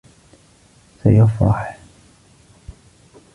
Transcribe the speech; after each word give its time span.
سيفرح. 1.03 1.77